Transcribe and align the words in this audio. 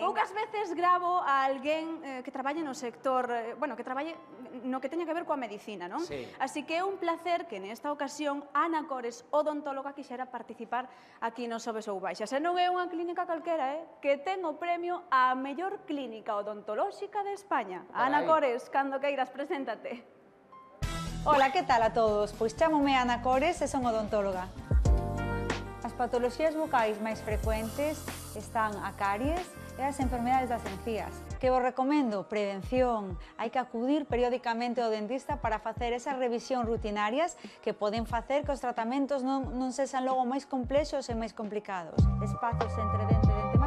Poucas 0.00 0.32
veces 0.32 0.74
gravo 0.76 1.22
a 1.24 1.44
alguén 1.44 2.04
eh, 2.04 2.20
que 2.20 2.30
traballe 2.30 2.60
no 2.60 2.74
sector, 2.76 3.30
eh, 3.32 3.54
bueno, 3.56 3.76
que 3.76 3.84
traballe 3.84 4.16
no 4.64 4.80
que 4.80 4.88
teña 4.88 5.06
que 5.06 5.14
ver 5.14 5.24
coa 5.24 5.40
medicina, 5.40 5.88
non? 5.88 6.04
Sí. 6.04 6.26
Así 6.36 6.68
que 6.68 6.80
é 6.80 6.84
un 6.84 7.00
placer 7.00 7.48
que 7.48 7.56
nesta 7.62 7.88
ocasión 7.88 8.44
Ana 8.52 8.84
Cores, 8.84 9.24
odontóloga, 9.32 9.96
quixera 9.96 10.28
participar 10.28 10.90
aquí 11.24 11.48
no 11.48 11.56
Sobes 11.56 11.88
ou 11.88 11.96
Baixas. 12.02 12.28
E 12.34 12.38
non 12.42 12.60
é 12.60 12.68
unha 12.68 12.90
clínica 12.92 13.24
calquera, 13.24 13.80
eh? 13.80 13.82
que 14.04 14.20
ten 14.20 14.44
o 14.44 14.60
premio 14.60 15.06
á 15.08 15.32
mellor 15.32 15.86
clínica 15.88 16.36
odontolóxica 16.36 17.24
de 17.24 17.32
España. 17.32 17.86
Carai. 17.88 18.12
Ana 18.12 18.20
Cores, 18.28 18.68
cando 18.68 19.00
queiras, 19.00 19.32
preséntate. 19.32 20.04
Hola, 21.24 21.52
que 21.52 21.62
tal 21.62 21.82
a 21.82 21.92
todos? 21.92 22.32
Pois 22.32 22.56
chamome 22.56 22.96
Ana 22.96 23.20
Cores 23.20 23.60
e 23.60 23.68
son 23.68 23.84
odontóloga. 23.84 24.48
As 26.00 26.08
patoloxías 26.08 26.56
bucais 26.56 26.96
máis 26.96 27.20
frecuentes 27.20 28.00
están 28.32 28.72
a 28.80 28.96
caries 28.96 29.44
e 29.76 29.84
as 29.84 30.00
enfermedades 30.00 30.48
das 30.48 30.64
encías. 30.64 31.12
Que 31.36 31.52
vos 31.52 31.60
recomendo? 31.60 32.24
Prevención. 32.24 33.20
Hai 33.36 33.52
que 33.52 33.60
acudir 33.60 34.08
periódicamente 34.08 34.80
ao 34.80 34.88
dentista 34.88 35.44
para 35.44 35.60
facer 35.60 35.92
esas 35.92 36.16
revisión 36.16 36.64
rutinarias 36.64 37.36
que 37.60 37.76
poden 37.76 38.08
facer 38.08 38.48
que 38.48 38.52
os 38.56 38.64
tratamentos 38.64 39.20
non, 39.20 39.52
non 39.60 39.76
sexan 39.76 40.08
logo 40.08 40.24
máis 40.24 40.48
complexos 40.48 41.04
e 41.12 41.14
máis 41.20 41.36
complicados. 41.36 42.00
Espacios 42.24 42.72
entre 42.80 43.04
dente 43.04 43.28
e 43.28 43.36
dente. 43.36 43.59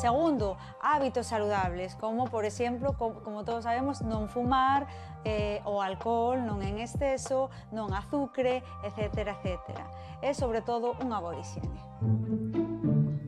Segundo, 0.00 0.56
hábitos 0.80 1.26
saludables, 1.26 1.94
como, 1.96 2.24
por 2.24 2.44
exemplo, 2.44 2.96
como, 2.96 3.44
todos 3.44 3.64
sabemos, 3.64 4.00
non 4.00 4.32
fumar, 4.32 4.88
eh, 5.28 5.60
o 5.68 5.84
alcohol 5.84 6.40
non 6.40 6.64
en 6.64 6.80
exceso, 6.80 7.52
non 7.68 7.92
azucre, 7.92 8.64
etc. 8.80 9.36
etc. 9.36 9.76
E, 10.24 10.32
sobre 10.32 10.64
todo, 10.64 10.96
unha 11.04 11.20
boa 11.20 11.36
higiene. 11.36 11.76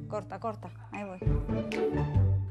Corta, 0.09 0.41
corta, 0.41 0.73
aí 0.97 1.05
voi. 1.05 1.21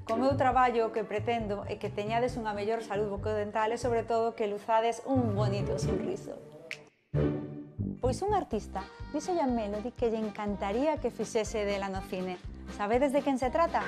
Co 0.05 0.17
meu 0.17 0.37
traballo 0.37 0.93
que 0.93 1.01
pretendo 1.01 1.65
é 1.65 1.81
que 1.81 1.89
teñades 1.89 2.37
unha 2.37 2.53
mellor 2.53 2.85
salud 2.85 3.09
bucodental 3.09 3.73
e, 3.73 3.81
sobre 3.81 4.05
todo, 4.05 4.37
que 4.37 4.45
luzades 4.45 5.01
un 5.09 5.33
bonito 5.33 5.81
sorriso. 5.81 6.37
Pois 8.01 8.21
un 8.21 8.33
artista 8.37 8.85
dixo 9.13 9.33
a 9.33 9.47
Melody 9.49 9.93
que 9.97 10.13
lle 10.13 10.21
encantaría 10.21 11.01
que 11.01 11.09
fixese 11.09 11.65
dela 11.65 11.89
no 11.89 12.05
cine. 12.05 12.37
Sabedes 12.75 13.11
de 13.13 13.21
quen 13.21 13.37
se 13.37 13.49
trata? 13.49 13.83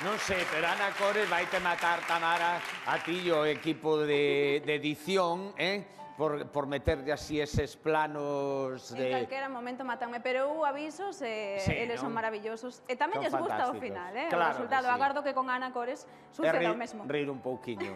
Non 0.00 0.16
sei, 0.16 0.40
pero 0.48 0.64
Ana 0.64 0.96
Cores 0.96 1.28
vai 1.28 1.44
te 1.44 1.60
matar, 1.60 2.00
Tamara, 2.08 2.56
a 2.88 2.96
ti 3.04 3.20
e 3.28 3.32
o 3.36 3.44
equipo 3.44 4.00
de, 4.00 4.64
de 4.64 4.72
edición, 4.80 5.52
eh? 5.60 5.84
Por, 6.20 6.52
por 6.52 6.68
meterlle 6.68 7.12
así 7.16 7.40
eses 7.40 7.80
planos 7.80 8.92
En 8.92 8.96
de... 9.00 9.08
calquera 9.24 9.48
momento 9.48 9.88
matanme, 9.88 10.20
pero 10.20 10.52
eu 10.52 10.64
avisos 10.68 11.16
e 11.24 11.56
Sí, 11.64 11.72
eles 11.72 11.96
son 12.00 12.12
maravillosos. 12.12 12.84
E 12.88 12.96
tamén 12.96 13.20
Son 13.20 13.24
lles 13.24 13.32
gusta 13.32 13.68
o 13.68 13.76
fantásticos. 13.76 13.80
final, 13.80 14.12
eh? 14.16 14.28
Claro 14.28 14.52
o 14.52 14.68
resultado. 14.68 14.84
que 14.84 14.92
sí. 14.92 14.96
Agardo 15.00 15.18
que 15.24 15.32
con 15.32 15.48
Ana 15.48 15.72
Cores 15.72 16.04
suceda 16.32 16.60
rir, 16.60 16.72
o 16.72 16.76
mesmo. 16.76 17.00
rir 17.08 17.28
un 17.32 17.40
pouquiño. 17.40 17.80